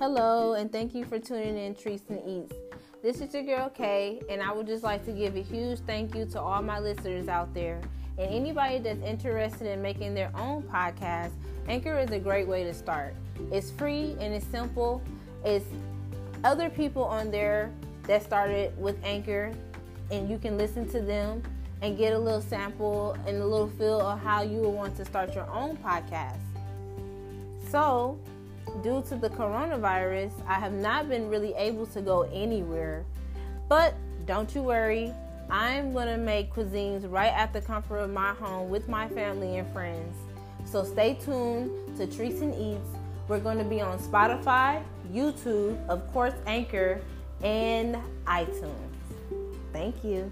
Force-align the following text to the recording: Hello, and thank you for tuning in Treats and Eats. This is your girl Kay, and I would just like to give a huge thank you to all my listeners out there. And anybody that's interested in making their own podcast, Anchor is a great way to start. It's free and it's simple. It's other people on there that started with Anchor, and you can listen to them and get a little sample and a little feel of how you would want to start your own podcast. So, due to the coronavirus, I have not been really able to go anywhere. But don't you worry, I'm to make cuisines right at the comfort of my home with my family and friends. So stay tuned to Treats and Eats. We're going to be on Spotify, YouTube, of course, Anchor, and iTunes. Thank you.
Hello, 0.00 0.54
and 0.54 0.72
thank 0.72 0.94
you 0.94 1.04
for 1.04 1.18
tuning 1.18 1.58
in 1.58 1.74
Treats 1.74 2.04
and 2.08 2.22
Eats. 2.26 2.54
This 3.02 3.20
is 3.20 3.34
your 3.34 3.42
girl 3.42 3.68
Kay, 3.68 4.22
and 4.30 4.42
I 4.42 4.50
would 4.50 4.66
just 4.66 4.82
like 4.82 5.04
to 5.04 5.12
give 5.12 5.36
a 5.36 5.42
huge 5.42 5.78
thank 5.80 6.14
you 6.14 6.24
to 6.24 6.40
all 6.40 6.62
my 6.62 6.78
listeners 6.78 7.28
out 7.28 7.52
there. 7.52 7.82
And 8.16 8.32
anybody 8.34 8.78
that's 8.78 9.02
interested 9.02 9.66
in 9.66 9.82
making 9.82 10.14
their 10.14 10.32
own 10.34 10.62
podcast, 10.62 11.32
Anchor 11.68 11.98
is 11.98 12.10
a 12.12 12.18
great 12.18 12.48
way 12.48 12.64
to 12.64 12.72
start. 12.72 13.14
It's 13.52 13.70
free 13.70 14.16
and 14.18 14.32
it's 14.32 14.46
simple. 14.46 15.02
It's 15.44 15.66
other 16.44 16.70
people 16.70 17.04
on 17.04 17.30
there 17.30 17.70
that 18.04 18.22
started 18.22 18.72
with 18.80 18.96
Anchor, 19.04 19.52
and 20.10 20.30
you 20.30 20.38
can 20.38 20.56
listen 20.56 20.88
to 20.92 21.02
them 21.02 21.42
and 21.82 21.98
get 21.98 22.14
a 22.14 22.18
little 22.18 22.40
sample 22.40 23.18
and 23.26 23.36
a 23.36 23.46
little 23.46 23.68
feel 23.68 24.00
of 24.00 24.18
how 24.20 24.40
you 24.40 24.60
would 24.60 24.74
want 24.74 24.96
to 24.96 25.04
start 25.04 25.34
your 25.34 25.50
own 25.50 25.76
podcast. 25.76 26.40
So, 27.70 28.18
due 28.82 29.02
to 29.08 29.16
the 29.16 29.30
coronavirus, 29.30 30.32
I 30.46 30.54
have 30.54 30.72
not 30.72 31.08
been 31.08 31.28
really 31.28 31.54
able 31.54 31.86
to 31.86 32.00
go 32.00 32.22
anywhere. 32.32 33.04
But 33.68 33.94
don't 34.26 34.54
you 34.54 34.62
worry, 34.62 35.12
I'm 35.50 35.92
to 35.92 36.16
make 36.16 36.54
cuisines 36.54 37.10
right 37.10 37.32
at 37.32 37.52
the 37.52 37.60
comfort 37.60 37.98
of 37.98 38.10
my 38.10 38.32
home 38.34 38.70
with 38.70 38.88
my 38.88 39.08
family 39.08 39.58
and 39.58 39.72
friends. 39.72 40.16
So 40.64 40.84
stay 40.84 41.14
tuned 41.14 41.96
to 41.96 42.06
Treats 42.06 42.40
and 42.40 42.54
Eats. 42.54 42.88
We're 43.26 43.40
going 43.40 43.58
to 43.58 43.64
be 43.64 43.80
on 43.80 43.98
Spotify, 43.98 44.82
YouTube, 45.12 45.76
of 45.88 46.10
course, 46.12 46.34
Anchor, 46.46 47.00
and 47.42 47.96
iTunes. 48.26 48.74
Thank 49.72 50.04
you. 50.04 50.30